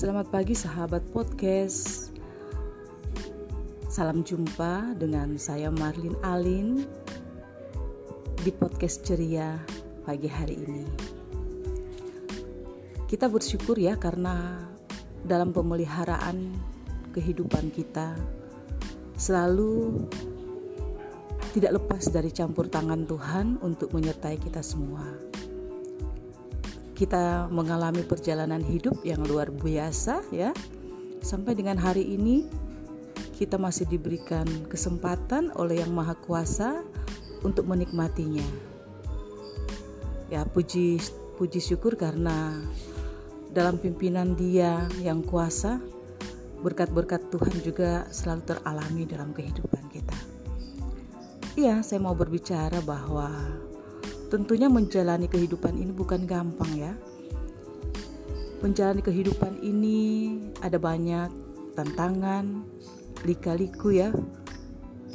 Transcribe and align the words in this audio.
Selamat 0.00 0.32
pagi 0.32 0.56
sahabat 0.56 1.12
podcast. 1.12 2.08
Salam 3.84 4.24
jumpa 4.24 4.96
dengan 4.96 5.36
saya 5.36 5.68
Marlin 5.68 6.16
Alin 6.24 6.88
di 8.40 8.48
podcast 8.48 9.04
ceria 9.04 9.60
pagi 10.08 10.24
hari 10.24 10.56
ini. 10.56 10.84
Kita 13.04 13.28
bersyukur 13.28 13.76
ya 13.76 14.00
karena 14.00 14.64
dalam 15.20 15.52
pemeliharaan 15.52 16.48
kehidupan 17.12 17.68
kita 17.68 18.16
selalu 19.20 20.08
tidak 21.52 21.76
lepas 21.76 22.08
dari 22.08 22.32
campur 22.32 22.72
tangan 22.72 23.04
Tuhan 23.04 23.60
untuk 23.60 23.92
menyertai 23.92 24.40
kita 24.40 24.64
semua 24.64 25.29
kita 27.00 27.48
mengalami 27.48 28.04
perjalanan 28.04 28.60
hidup 28.60 29.00
yang 29.08 29.24
luar 29.24 29.48
biasa 29.48 30.20
ya. 30.28 30.52
Sampai 31.24 31.56
dengan 31.56 31.80
hari 31.80 32.04
ini 32.04 32.44
kita 33.40 33.56
masih 33.56 33.88
diberikan 33.88 34.44
kesempatan 34.68 35.48
oleh 35.56 35.80
Yang 35.80 35.92
Maha 35.96 36.12
Kuasa 36.20 36.84
untuk 37.40 37.64
menikmatinya. 37.64 38.44
Ya, 40.28 40.44
puji 40.44 41.00
puji 41.40 41.64
syukur 41.64 41.96
karena 41.96 42.60
dalam 43.48 43.80
pimpinan 43.80 44.36
Dia 44.36 44.84
yang 45.00 45.24
kuasa, 45.24 45.80
berkat-berkat 46.60 47.32
Tuhan 47.32 47.56
juga 47.64 48.04
selalu 48.12 48.44
teralami 48.44 49.02
dalam 49.08 49.32
kehidupan 49.32 49.88
kita. 49.88 50.18
Iya, 51.56 51.80
saya 51.80 51.98
mau 52.04 52.12
berbicara 52.12 52.84
bahwa 52.84 53.32
Tentunya 54.30 54.70
menjalani 54.70 55.26
kehidupan 55.26 55.74
ini 55.74 55.90
bukan 55.90 56.22
gampang 56.22 56.70
ya. 56.78 56.94
Menjalani 58.62 59.02
kehidupan 59.02 59.58
ini 59.58 60.38
ada 60.62 60.78
banyak 60.78 61.34
tantangan, 61.74 62.62
lika-liku 63.26 63.90
ya. 63.90 64.14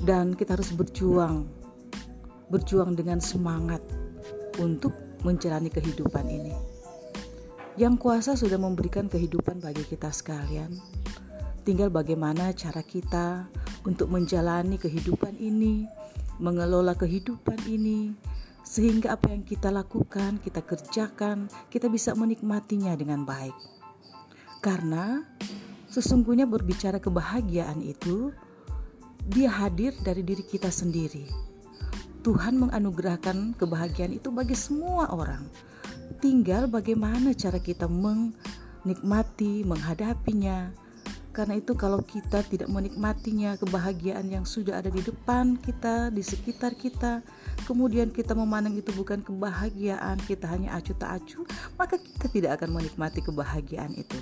Dan 0.04 0.36
kita 0.36 0.60
harus 0.60 0.76
berjuang. 0.76 1.48
Berjuang 2.52 2.92
dengan 3.00 3.24
semangat 3.24 3.80
untuk 4.60 4.92
menjalani 5.24 5.72
kehidupan 5.72 6.28
ini. 6.28 6.52
Yang 7.80 7.96
kuasa 8.04 8.32
sudah 8.36 8.60
memberikan 8.60 9.08
kehidupan 9.08 9.64
bagi 9.64 9.88
kita 9.88 10.12
sekalian. 10.12 10.76
Tinggal 11.64 11.88
bagaimana 11.88 12.52
cara 12.52 12.84
kita 12.84 13.48
untuk 13.88 14.12
menjalani 14.12 14.76
kehidupan 14.76 15.40
ini, 15.40 15.88
mengelola 16.38 16.94
kehidupan 17.00 17.64
ini, 17.66 18.12
sehingga 18.66 19.14
apa 19.14 19.30
yang 19.30 19.46
kita 19.46 19.70
lakukan, 19.70 20.42
kita 20.42 20.66
kerjakan, 20.66 21.46
kita 21.70 21.86
bisa 21.86 22.18
menikmatinya 22.18 22.98
dengan 22.98 23.22
baik. 23.22 23.54
Karena 24.60 25.22
sesungguhnya 25.86 26.50
berbicara 26.50 26.98
kebahagiaan 26.98 27.86
itu, 27.86 28.34
dia 29.30 29.54
hadir 29.54 29.94
dari 30.02 30.26
diri 30.26 30.42
kita 30.42 30.74
sendiri. 30.74 31.30
Tuhan 32.26 32.58
menganugerahkan 32.58 33.54
kebahagiaan 33.54 34.18
itu 34.18 34.34
bagi 34.34 34.58
semua 34.58 35.14
orang. 35.14 35.46
Tinggal 36.18 36.66
bagaimana 36.66 37.38
cara 37.38 37.62
kita 37.62 37.86
menikmati, 37.86 39.62
menghadapinya, 39.62 40.74
karena 41.36 41.60
itu 41.60 41.76
kalau 41.76 42.00
kita 42.00 42.48
tidak 42.48 42.72
menikmatinya 42.72 43.60
kebahagiaan 43.60 44.32
yang 44.32 44.48
sudah 44.48 44.80
ada 44.80 44.88
di 44.88 45.04
depan 45.04 45.60
kita, 45.60 46.08
di 46.08 46.24
sekitar 46.24 46.80
kita, 46.80 47.20
kemudian 47.68 48.08
kita 48.08 48.32
memandang 48.32 48.80
itu 48.80 48.96
bukan 48.96 49.20
kebahagiaan, 49.20 50.16
kita 50.24 50.48
hanya 50.48 50.80
acuh 50.80 50.96
tak 50.96 51.20
acuh, 51.20 51.44
maka 51.76 52.00
kita 52.00 52.32
tidak 52.32 52.52
akan 52.64 52.80
menikmati 52.80 53.20
kebahagiaan 53.20 53.92
itu. 54.00 54.16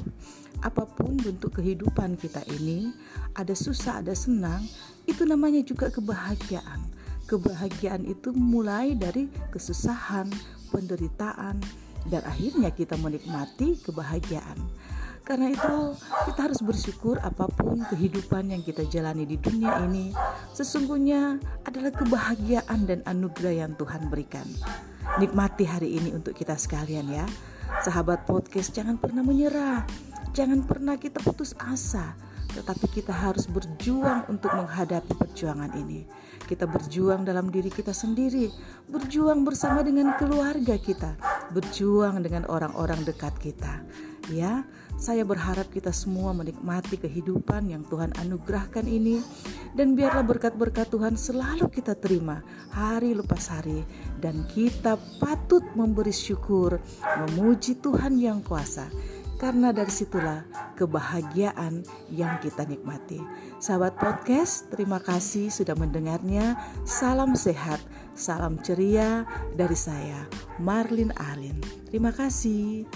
Apa 0.66 0.90
pun 0.90 1.14
bentuk 1.22 1.62
kehidupan 1.62 2.18
kita 2.18 2.42
ini, 2.50 2.90
ada 3.38 3.54
susah, 3.54 4.02
ada 4.02 4.18
senang, 4.18 4.66
itu 5.06 5.22
namanya 5.22 5.62
juga 5.62 5.94
kebahagiaan. 5.94 6.82
Kebahagiaan 7.30 8.10
itu 8.10 8.34
mulai 8.34 8.98
dari 8.98 9.30
kesusahan, 9.54 10.34
penderitaan, 10.74 11.62
dan 12.10 12.26
akhirnya 12.26 12.74
kita 12.74 12.98
menikmati 12.98 13.78
kebahagiaan. 13.86 14.58
Karena 15.24 15.48
itu, 15.56 15.76
kita 16.28 16.52
harus 16.52 16.60
bersyukur 16.60 17.16
apa 17.24 17.48
pun 17.48 17.80
kehidupan 17.88 18.52
yang 18.52 18.60
kita 18.60 18.84
jalani 18.92 19.24
di 19.24 19.40
dunia 19.40 19.80
ini 19.88 20.12
sesungguhnya 20.52 21.40
adalah 21.64 21.96
kebahagiaan 21.96 22.84
dan 22.84 23.00
anugerah 23.08 23.64
yang 23.64 23.72
Tuhan 23.80 24.12
berikan. 24.12 24.44
Nikmati 25.24 25.64
hari 25.64 25.96
ini 25.96 26.12
untuk 26.12 26.36
kita 26.36 26.60
sekalian 26.60 27.08
ya. 27.08 27.24
Sahabat 27.88 28.28
podcast 28.28 28.76
jangan 28.76 29.00
pernah 29.00 29.24
menyerah. 29.24 29.88
Jangan 30.36 30.68
pernah 30.68 31.00
kita 31.00 31.24
putus 31.24 31.56
asa 31.56 32.20
tetapi 32.54 32.86
kita 33.02 33.10
harus 33.10 33.50
berjuang 33.50 34.30
untuk 34.30 34.54
menghadapi 34.54 35.18
perjuangan 35.18 35.74
ini. 35.74 36.06
Kita 36.46 36.70
berjuang 36.70 37.26
dalam 37.26 37.50
diri 37.50 37.74
kita 37.74 37.92
sendiri, 37.92 38.54
berjuang 38.86 39.42
bersama 39.42 39.82
dengan 39.82 40.14
keluarga 40.22 40.78
kita, 40.78 41.18
berjuang 41.54 42.18
dengan 42.26 42.50
orang-orang 42.50 43.06
dekat 43.06 43.38
kita. 43.38 43.86
Ya, 44.32 44.64
saya 44.96 45.28
berharap 45.28 45.68
kita 45.68 45.92
semua 45.92 46.32
menikmati 46.32 46.96
kehidupan 46.96 47.68
yang 47.70 47.84
Tuhan 47.86 48.16
anugerahkan 48.18 48.88
ini. 48.88 49.20
Dan 49.74 49.98
biarlah 50.00 50.24
berkat-berkat 50.24 50.90
Tuhan 50.94 51.20
selalu 51.20 51.68
kita 51.70 51.94
terima 51.98 52.42
hari 52.72 53.14
lepas 53.14 53.52
hari. 53.52 53.86
Dan 54.18 54.48
kita 54.50 54.96
patut 55.22 55.62
memberi 55.78 56.16
syukur, 56.16 56.80
memuji 57.04 57.78
Tuhan 57.84 58.16
yang 58.18 58.40
kuasa 58.42 58.88
karena 59.44 59.76
dari 59.76 59.92
situlah 59.92 60.48
kebahagiaan 60.80 61.84
yang 62.08 62.40
kita 62.40 62.64
nikmati. 62.64 63.20
Sahabat 63.60 64.00
podcast, 64.00 64.72
terima 64.72 65.04
kasih 65.04 65.52
sudah 65.52 65.76
mendengarnya. 65.76 66.56
Salam 66.88 67.36
sehat, 67.36 67.84
salam 68.16 68.56
ceria 68.64 69.28
dari 69.60 69.76
saya, 69.76 70.32
Marlin 70.64 71.12
Alin. 71.20 71.60
Terima 71.92 72.16
kasih. 72.16 72.88